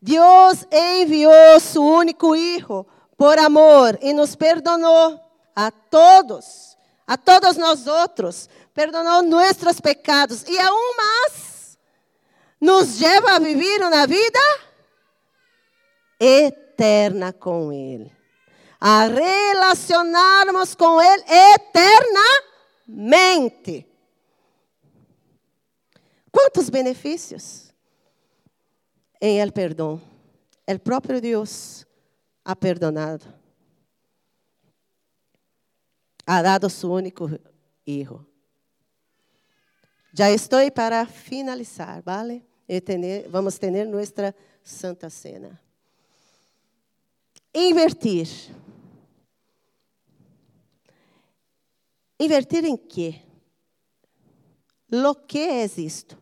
[0.00, 2.86] Deus enviou su único Hijo
[3.16, 5.20] por amor e nos perdonou
[5.54, 11.78] a todos, a todos nós outros, perdonou nossos pecados e aún mais
[12.58, 14.40] nos leva a viver uma vida
[16.18, 18.10] eterna com Ele,
[18.80, 21.24] a relacionarmos com Ele
[22.88, 23.91] eternamente.
[26.32, 27.72] Quantos benefícios
[29.20, 30.00] em El perdão?
[30.66, 31.86] O próprio Deus
[32.44, 33.42] ha perdonado
[36.26, 37.28] ha dado su único
[37.84, 38.26] hijo.
[40.14, 42.44] Já estou para finalizar, ¿vale?
[42.84, 45.60] Tener, vamos ter nossa Santa Cena.
[47.54, 48.28] Invertir.
[52.18, 53.22] Invertir em quê?
[54.90, 56.21] Lo que é isto?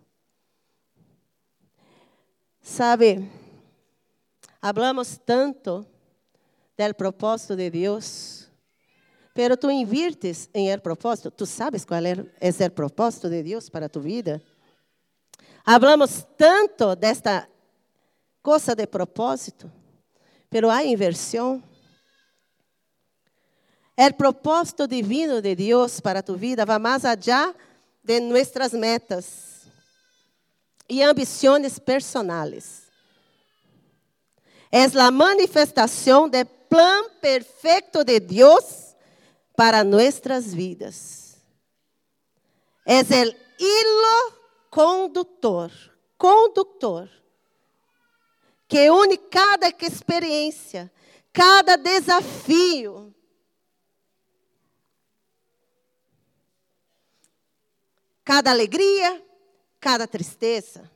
[2.73, 3.29] Sabe,
[4.61, 5.85] hablamos tanto
[6.77, 8.49] del propósito de Deus
[9.35, 11.31] pero tu invirtes em el propósito.
[11.31, 14.41] Tu sabes qual é o propósito de Deus para tu vida?
[15.65, 17.49] Hablamos tanto desta
[18.43, 19.71] coisa de propósito,
[20.49, 21.63] pero há inversão.
[23.97, 27.53] O propósito divino de Deus para tu vida vai mais allá
[28.05, 29.50] de nossas metas
[30.91, 32.83] e ambições personales.
[34.73, 38.95] É a manifestação do plano perfeito de Deus
[39.57, 41.37] para nuestras vidas.
[42.85, 44.35] Es el hilo
[44.69, 45.71] condutor,
[46.17, 47.09] condutor,
[48.67, 50.91] que une cada experiência,
[51.33, 53.15] cada desafio.
[58.25, 59.21] Cada alegria,
[59.81, 60.91] cada tristeza.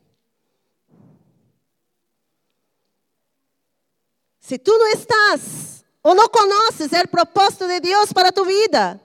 [4.38, 9.00] Se tu não estás ou não conheces o propósito de Deus para tu vida?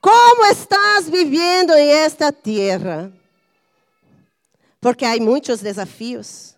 [0.00, 3.12] Como estás vivendo em esta terra?
[4.80, 6.56] Porque há muitos desafios.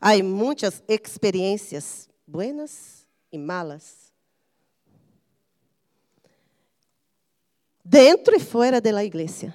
[0.00, 4.05] Há muitas experiências buenas e malas.
[7.88, 9.54] Dentro e fora da igreja.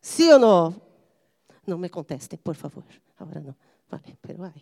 [0.00, 0.82] Sim ou não?
[1.66, 2.84] Não me contestem, por favor.
[3.18, 3.56] Agora não.
[3.90, 4.54] Vale, pero vai.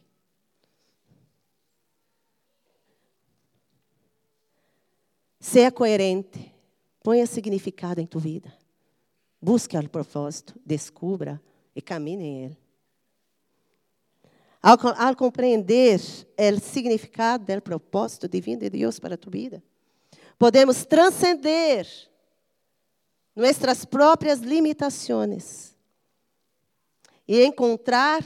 [5.39, 6.55] Seja coerente.
[7.03, 8.51] Ponha significado em tu vida.
[9.41, 11.39] Busque o propósito, descubra
[11.75, 12.59] e camine em ele.
[14.63, 19.63] Ao, ao, compreender o significado do propósito divino de Deus para tu vida,
[20.39, 21.87] podemos transcender
[23.35, 25.75] nossas próprias limitações
[27.29, 28.25] e encontrar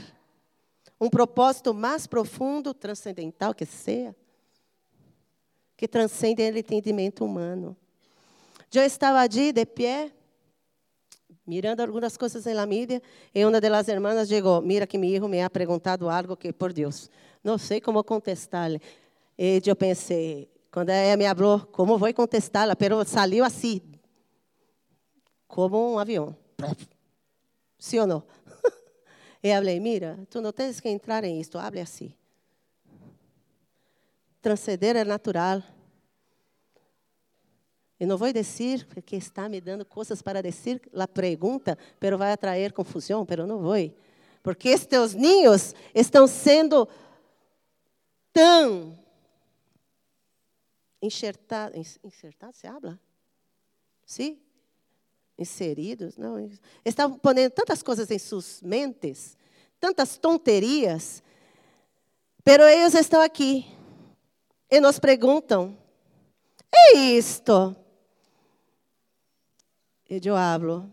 [0.99, 4.15] um propósito mais profundo, transcendental que seja.
[5.75, 7.75] que transcende o entendimento humano.
[8.71, 10.11] Eu estava ali de pé,
[11.43, 13.01] mirando algumas coisas na mídia,
[13.33, 16.71] e uma das irmãs chegou, mira que meu filho me ha perguntado algo que, por
[16.71, 17.09] Deus,
[17.43, 18.79] não sei como contestar-lhe.
[19.35, 22.75] E eu pensei, quando ela me falou, como vou contestá-la?
[22.75, 23.81] Pero saiu assim,
[25.47, 26.35] como um avião.
[27.77, 28.23] Sim ou não?
[29.43, 32.13] E falei, mira, tu não tens que entrar em isto, hable assim.
[34.39, 35.63] Transcender é natural.
[37.99, 42.31] E não vou dizer, porque está me dando coisas para dizer a pergunta, pero vai
[42.31, 43.75] atrair confusão, pero não vou.
[44.43, 46.87] Porque estes ninhos estão sendo
[48.31, 49.00] tão
[51.01, 52.99] enxertados, enxertados, se habla?
[54.05, 54.39] Sim?
[55.37, 56.37] Inseridos, não.
[56.85, 59.37] Estão pondo tantas coisas em suas mentes,
[59.79, 61.23] tantas tonterias,
[62.43, 63.65] pero eles estão aqui
[64.69, 65.77] e nos perguntam,
[66.73, 67.75] é isto?
[70.09, 70.89] E eu hablo,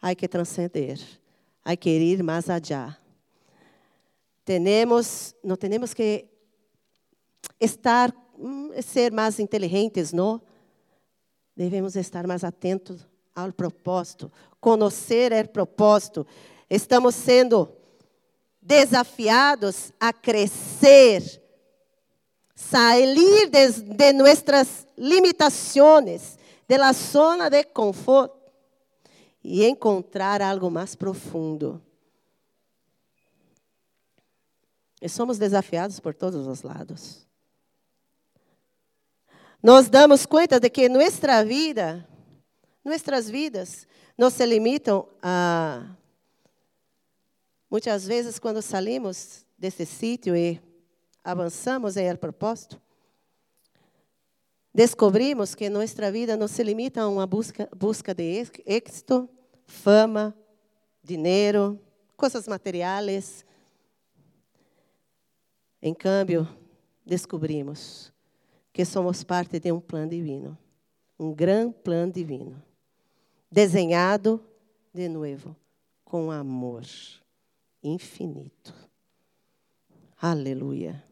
[0.00, 1.00] há que transcender,
[1.64, 2.98] há que ir mais allá.
[4.44, 6.28] Tenemos, não temos que
[7.60, 8.12] estar,
[8.82, 10.40] ser mais inteligentes, não?
[11.56, 14.30] Devemos estar mais atentos ao propósito,
[14.60, 16.26] conhecer o propósito.
[16.68, 17.68] Estamos sendo
[18.60, 21.22] desafiados a crescer,
[22.54, 28.36] sair de, de nossas limitações, de la zona de conforto
[29.42, 31.80] e encontrar algo mais profundo.
[35.00, 37.26] E somos desafiados por todos os lados.
[39.66, 42.08] Nós damos conta de que nossa vida,
[42.84, 43.84] nossas vidas,
[44.16, 45.90] não se limitam a.
[47.68, 50.62] Muitas vezes, quando saímos desse sítio e
[51.24, 52.80] avançamos em el propósito,
[54.72, 59.28] descobrimos que nossa vida não se limita a uma busca, busca de êxito,
[59.66, 60.32] fama,
[61.02, 61.76] dinheiro,
[62.16, 63.44] coisas materiais.
[65.82, 66.46] Em câmbio,
[67.04, 68.14] descobrimos
[68.76, 70.58] que somos parte de um plano divino,
[71.18, 72.62] um grande plano divino,
[73.50, 74.38] desenhado
[74.92, 75.56] de novo
[76.04, 76.84] com amor
[77.82, 78.74] infinito.
[80.20, 81.02] Aleluia.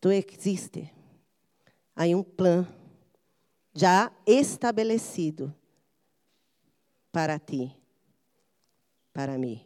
[0.00, 0.92] Tu existe.
[1.94, 2.66] Há um plano
[3.72, 5.54] já estabelecido
[7.12, 7.72] para ti,
[9.12, 9.64] para mim.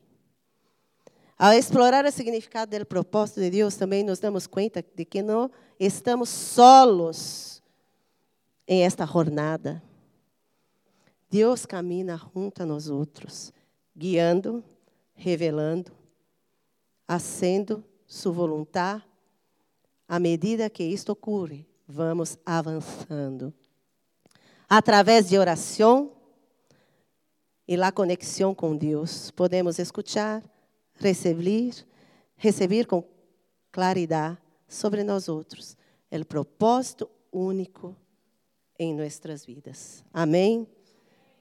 [1.38, 5.50] Ao explorar o significado do propósito de Deus, também nos damos conta de que não
[5.78, 7.62] estamos solos
[8.66, 9.82] em esta jornada.
[11.30, 13.52] Deus caminha junto a nós outros,
[13.96, 14.64] guiando,
[15.14, 15.92] revelando,
[17.06, 19.04] fazendo sua vontade.
[20.08, 23.54] À medida que isto ocorre, vamos avançando.
[24.68, 26.18] Através de oração,
[27.68, 29.30] e la conexão com Deus.
[29.30, 30.42] Podemos escutar,
[30.98, 31.72] receber,
[32.36, 33.04] receber com
[33.70, 35.76] claridade sobre nós outros
[36.10, 37.94] o propósito único
[38.78, 40.04] em nossas vidas.
[40.12, 40.66] Amém?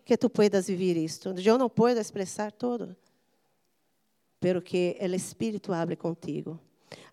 [0.03, 1.34] Que tu puedas viver isto.
[1.38, 2.95] Eu não posso expressar todo,
[4.39, 6.60] pero que o Espírito abre contigo.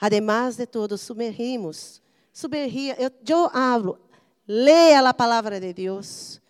[0.00, 2.00] Además de tudo, submergimos,
[2.32, 3.98] submergia, eu, eu hablo,
[4.46, 6.40] leia a palavra de Deus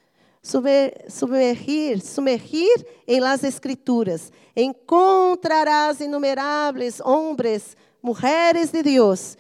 [0.45, 4.31] submergir, sumergir em las escrituras.
[4.55, 9.39] Encontrarás inumeráveis homens, mulheres de Deus,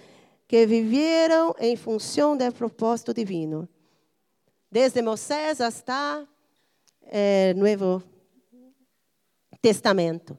[0.48, 3.68] que viveram em função do propósito divino.
[4.70, 6.26] Desde Moisés até
[7.02, 8.02] é, Novo
[9.61, 10.36] Testamento.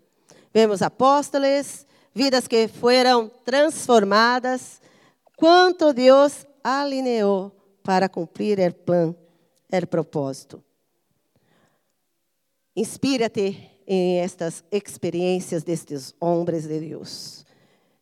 [0.51, 4.81] Vemos apóstolos, vidas que foram transformadas,
[5.37, 7.51] quanto Deus alineou
[7.83, 9.24] para cumprir o plano
[9.69, 10.63] el propósito.
[12.75, 17.45] Inspira-te em estas experiências destes homens de Deus,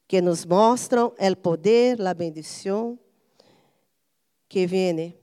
[0.08, 2.98] que nos mostram o poder, a bendição
[4.48, 5.16] que vem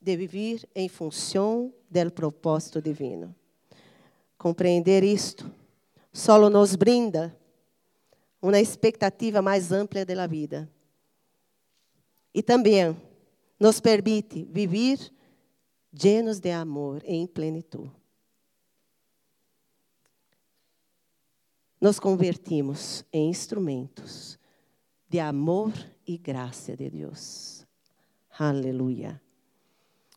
[0.00, 3.34] de viver em função do propósito divino.
[4.38, 5.50] Compreender isto
[6.12, 7.36] só nos brinda
[8.40, 10.70] uma expectativa mais ampla da vida.
[12.32, 12.96] E também
[13.58, 15.12] nos permite viver
[15.92, 17.90] llenos de amor em plenitude.
[21.80, 24.38] Nos convertimos em instrumentos
[25.08, 25.72] de amor
[26.06, 27.66] e graça de Deus.
[28.38, 29.20] Aleluia.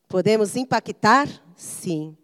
[0.07, 1.28] Podemos impactar?
[1.55, 2.17] Sim.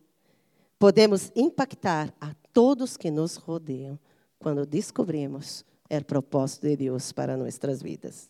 [0.79, 3.99] Podemos impactar a todos que nos rodeiam
[4.39, 8.29] quando descobrimos o propósito de Deus para nossas vidas.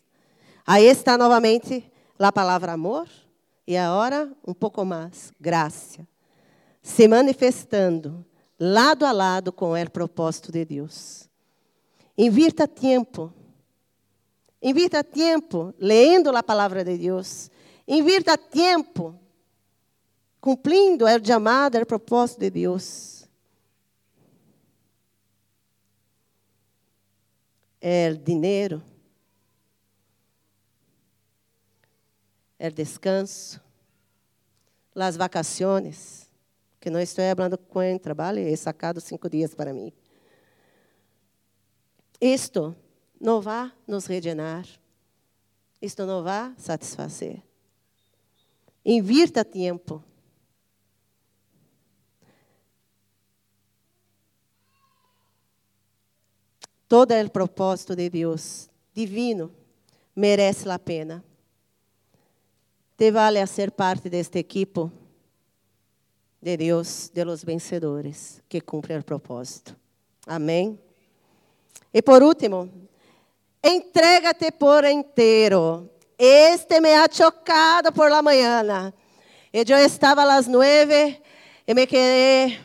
[0.66, 3.08] Aí está novamente a palavra amor
[3.66, 6.06] e agora um pouco mais, graça,
[6.82, 8.24] se manifestando
[8.58, 11.28] lado a lado com o propósito de Deus.
[12.16, 13.32] Invirta tempo.
[14.62, 17.50] Invirta tempo lendo a palavra de Deus.
[17.86, 19.18] Invirta tempo
[20.40, 23.28] cumprindo o chamado, o propósito de Deus.
[27.80, 28.82] É dinheiro.
[32.58, 33.60] É descanso.
[34.94, 36.26] As vacações.
[36.80, 39.92] Que não estou falando com trabalho, é sacado cinco dias para mim.
[42.20, 42.76] Isto
[43.20, 44.66] não vai nos regenerar.
[45.80, 47.42] Isto não vai satisfazer.
[48.84, 50.02] Invirta tempo.
[56.88, 59.52] Todo o propósito de Deus divino
[60.14, 61.24] merece a pena.
[62.96, 64.90] Te vale a ser parte deste equipo
[66.40, 69.76] de Deus, de los vencedores, que cumpre o propósito.
[70.26, 70.78] Amém?
[71.92, 72.68] E por último,
[73.62, 75.90] entrega-te por inteiro.
[76.18, 78.94] Este me ha chocado por la mañana.
[79.52, 81.22] E eu estava às nove
[81.66, 82.58] e me quedé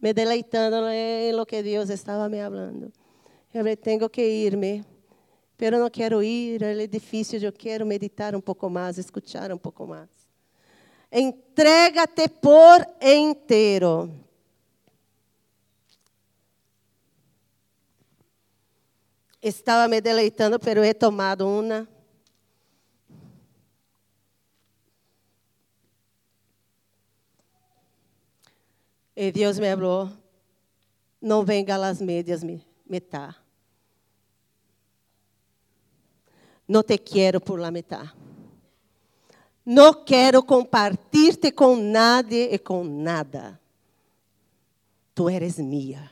[0.00, 2.92] me deleitando em lo que Deus estava me falando.
[3.52, 4.84] Eu tenho que irme,
[5.58, 9.88] pero não quero ir ao edifício, eu quero meditar um pouco mais, escutar um pouco
[9.88, 10.08] mais.
[11.10, 14.08] Entrega-te por inteiro.
[19.42, 21.88] Estava me deleitando, pero he tomado uma.
[29.16, 30.08] E Deus me falou:
[31.20, 33.47] não venga às médias me metade.
[36.68, 38.12] Não te quero por la metade.
[39.64, 43.58] Não quero compartilhar-te com nadie e com nada.
[45.14, 46.10] Tu eres minha.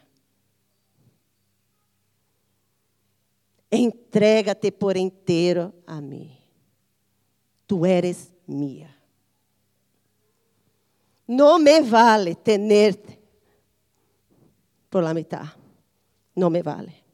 [3.71, 6.37] Entrega-te por inteiro a mim.
[7.67, 8.95] Tu eres minha.
[11.29, 13.19] Não me vale tenerte
[14.89, 15.49] por la mitad.
[16.35, 17.06] Não me vale.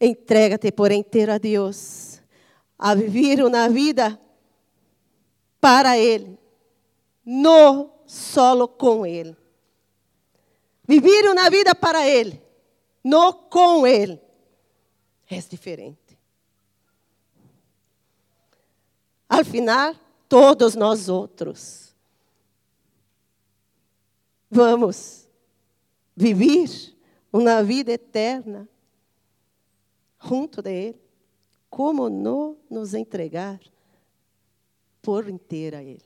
[0.00, 2.22] Entrega-te por inteiro a Deus,
[2.78, 4.18] a viver uma vida
[5.60, 6.38] para Ele,
[7.24, 9.36] não solo com Ele.
[10.88, 12.42] Viver uma vida para Ele,
[13.04, 14.18] não com Ele,
[15.28, 16.18] é diferente.
[19.28, 19.94] Al final,
[20.28, 21.94] todos nós outros
[24.50, 25.28] vamos
[26.16, 26.68] viver
[27.32, 28.68] uma vida eterna
[30.20, 31.00] junto de Ele.
[31.68, 33.60] Como não nos entregar
[35.00, 36.02] por inteira a Ele?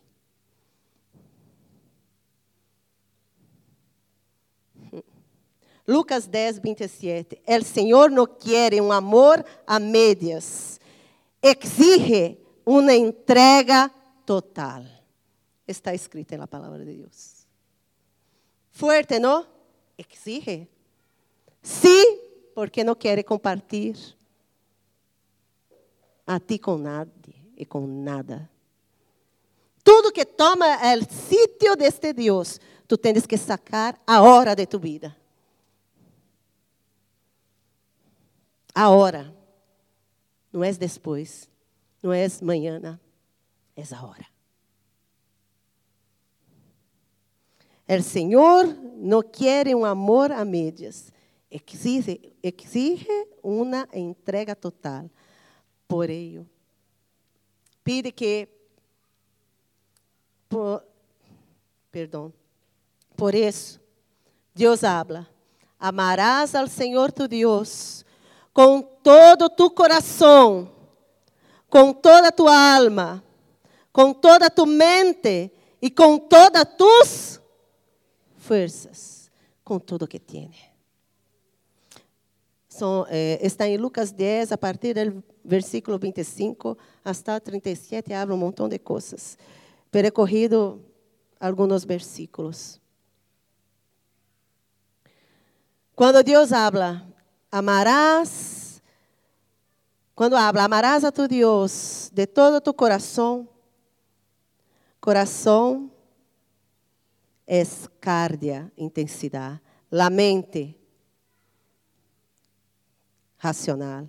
[5.87, 7.43] Lucas 10, 27.
[7.47, 10.81] El Senhor não quer um amor a medias.
[11.43, 13.91] Exige uma entrega
[14.25, 14.83] total.
[15.69, 17.47] Está escrito na palavra de Deus.
[18.71, 19.55] Fuerte, não?
[19.97, 20.69] exige.
[21.63, 22.24] Sí,
[22.55, 23.99] porque não quer compartilhar
[26.27, 28.49] a ti com nadie e com nada.
[29.83, 34.79] Tudo que toma o sítio deste Deus, tu tens que sacar a hora de tu
[34.79, 35.15] vida.
[38.75, 39.35] A hora.
[40.51, 41.51] Não é depois,
[42.01, 42.99] não é amanhã,
[43.77, 44.27] é a hora.
[47.89, 51.13] O Senhor não quer um amor a medias.
[51.55, 55.09] Exige, exige uma entrega total.
[55.87, 56.45] Por ello,
[57.85, 58.49] pide que,
[60.49, 60.83] por,
[61.93, 62.33] perdão,
[63.17, 63.81] por isso,
[64.53, 65.29] Deus habla,
[65.79, 68.05] amarás ao Senhor tu Deus
[68.53, 70.69] com todo tu coração,
[71.69, 73.23] com toda tu alma,
[73.93, 77.41] com toda tu mente e com todas tus
[78.39, 79.15] fuerzas
[79.65, 80.53] com tudo que tem.
[82.75, 88.37] Son, eh, está em Lucas 10, a partir do versículo 25 até 37, abre um
[88.37, 89.39] montão de coisas.
[89.93, 90.85] Percorrido
[91.39, 92.81] alguns versículos.
[95.95, 97.07] Quando Deus habla,
[97.49, 98.83] amarás,
[100.13, 103.49] quando habla, amarás a tu Deus de todo tu coração,
[105.01, 105.93] coração
[107.47, 109.61] es cardia, intensidade.
[109.91, 110.77] La mente,
[113.45, 114.09] racional.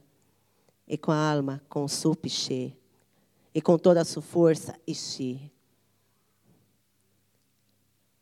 [0.87, 2.71] e com a alma, com su piché,
[3.53, 5.51] e com toda a sua força, ixi.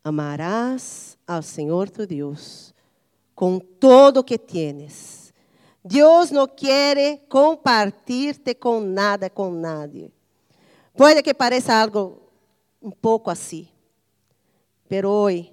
[0.04, 2.74] Amarás ao Senhor tu Deus
[3.36, 5.34] com todo o que tienes.
[5.84, 10.14] Deus não quer compartilhar-te com nada, com nadie.
[10.96, 12.22] Pode que pareça algo
[12.82, 13.68] um pouco assim,
[14.88, 15.52] pero hoje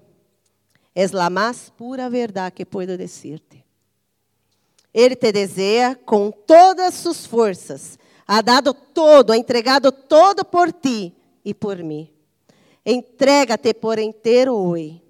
[0.95, 3.70] é a mais pura verdade que puedo dizer-te.
[4.93, 10.73] Ele te deseja com todas as suas forças, ha dado todo, ha entregado todo por
[10.73, 11.15] ti
[11.45, 12.11] e por mim.
[12.85, 15.03] Entrega-te por inteiro hoje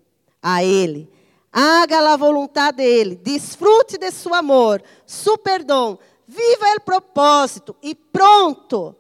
[0.43, 1.09] a Ele.
[1.53, 8.95] Haga a vontade dele, desfrute de seu amor, seu perdão, viva o propósito e pronto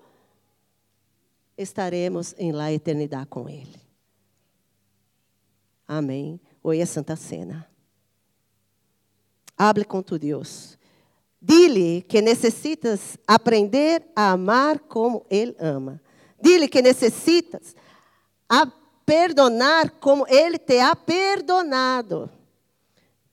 [1.57, 3.81] estaremos em la eternidade com Ele.
[5.87, 6.41] Amém.
[6.62, 7.70] Hoje é Santa Cena.
[9.62, 10.78] Hable com tu Deus.
[11.38, 16.00] Dile que necessitas aprender a amar como Ele ama.
[16.40, 17.76] Dile que necessitas
[19.04, 22.30] perdonar como Ele te ha perdonado.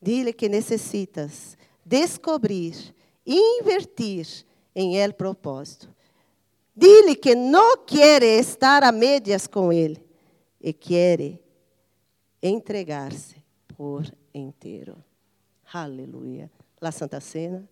[0.02, 2.94] Dile que necessitas descobrir,
[3.26, 4.28] invertir
[4.76, 5.88] em El propósito.
[6.76, 10.06] Dile que não quer estar a médias com Ele
[10.60, 11.40] e quer
[12.42, 13.42] entregar-se
[13.78, 15.07] por inteiro.
[15.72, 16.50] Aleluia.
[16.80, 17.68] La Santa Cena.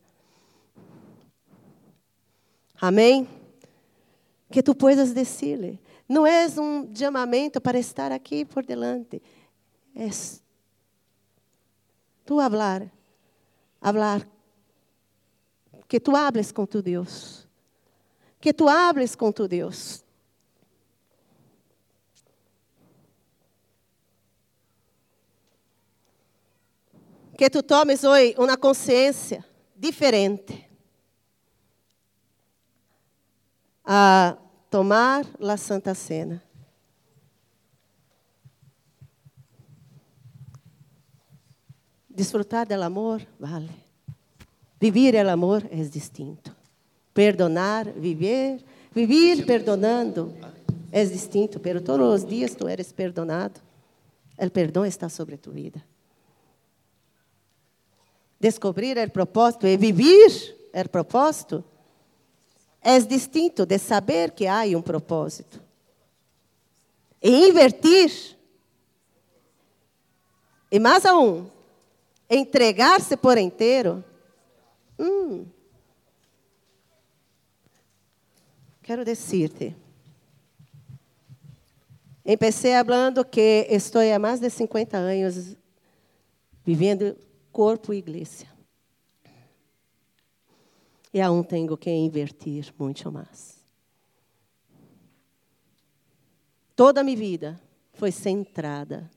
[2.79, 3.27] Amém?
[4.51, 5.79] Que tu puedas decirle.
[6.07, 9.21] Não é um chamamento para estar aqui por delante.
[9.95, 10.09] É
[12.25, 12.91] tu hablar.
[13.81, 14.27] Hablar.
[15.87, 17.45] Que tu hables com tu Deus
[18.45, 20.04] que tu hables com tu Deus.
[27.37, 29.43] Que tu tomes hoje uma consciência
[29.75, 30.69] diferente
[33.83, 34.37] a
[34.69, 36.41] tomar a Santa Cena.
[42.09, 43.69] Desfrutar do amor, vale.
[44.79, 46.55] Vivir o amor é distinto.
[47.13, 48.63] Perdonar, viver,
[48.93, 50.33] vivir perdonando
[50.91, 53.59] é distinto, pero todos os dias tu eres perdonado.
[54.37, 55.83] O perdão está sobre tu vida.
[58.39, 61.63] Descobrir o propósito e vivir o propósito
[62.81, 65.61] é distinto de saber que há um propósito.
[67.21, 68.37] E invertir,
[70.71, 71.49] e mais aún,
[72.29, 74.03] entregar-se por inteiro.
[74.99, 75.45] Hum,
[78.85, 79.75] Quero dizer-te.
[82.23, 85.57] Empecé falando que estou há mais de 50 anos
[86.63, 87.17] vivendo
[87.55, 88.47] corpo e igreja.
[91.13, 93.63] E aún tenho que invertir muito mais.
[96.75, 97.61] Toda a minha vida
[97.93, 99.09] foi centrada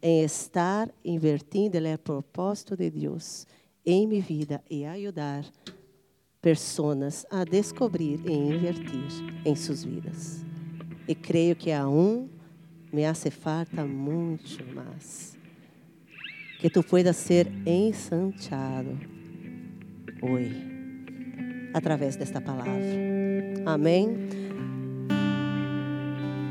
[0.00, 3.44] em estar invertindo o propósito de Deus
[3.84, 5.44] em minha vida e ajudar
[6.40, 9.10] pessoas a descobrir e invertir
[9.44, 10.44] em suas vidas.
[11.08, 12.28] E creio que aún
[12.92, 15.37] me hace falta muito mais.
[16.58, 18.98] Que tu puedas ser ensanchado
[20.20, 20.60] hoje,
[21.72, 22.72] através desta palavra.
[23.64, 24.28] Amém.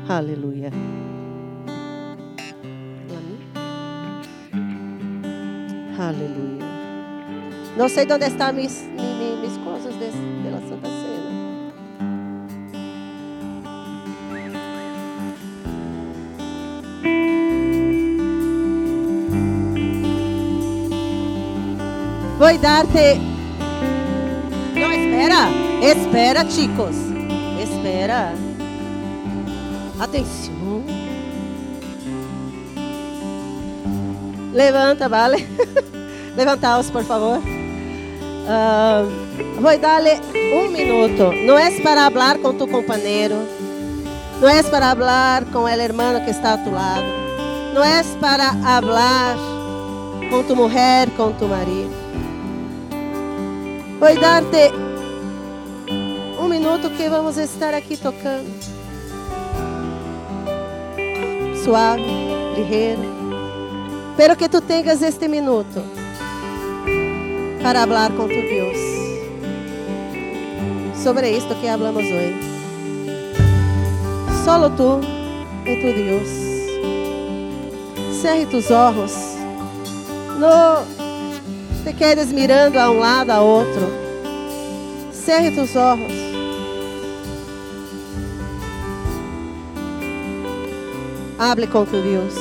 [0.08, 0.70] Aleluia.
[5.98, 6.64] Aleluia.
[7.76, 10.10] Não sei onde está mis, mis, mis coisas de,
[10.42, 10.97] de la Santa
[22.56, 23.20] dar-te.
[24.74, 25.48] Não, espera.
[25.82, 26.96] Espera, chicos.
[27.62, 28.32] Espera.
[30.00, 30.82] Atenção.
[34.52, 35.46] Levanta, vale?
[36.36, 37.38] Levantaos, por favor.
[38.48, 40.18] Uh, vou dar-lhe
[40.54, 41.32] um minuto.
[41.44, 43.36] Não é para falar com tu companheiro.
[44.40, 47.04] Não é para falar com o irmão que está a tu lado.
[47.74, 49.36] Não é para falar
[50.30, 52.07] com tu mulher, com tu marido.
[54.00, 54.70] Vou dar-te
[56.40, 58.48] um minuto que vamos estar aqui tocando.
[61.64, 62.04] Suave,
[62.54, 63.02] ligeiro.
[64.10, 65.82] Espero que tu tenhas este minuto
[67.60, 68.78] para falar com tu Deus.
[71.02, 72.38] Sobre isto que hablamos hoje.
[74.44, 75.00] Solo tu
[75.66, 76.28] e tu Deus.
[78.22, 79.12] Cerre tus olhos.
[80.38, 80.97] Não
[81.84, 83.88] te quedes mirando a um lado a outro.
[85.12, 86.12] Cerre tus ojos.
[91.38, 92.34] Hable com tu Deus.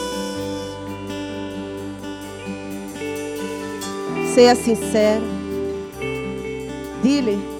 [4.33, 5.23] Seja sincero.
[7.03, 7.56] Dile.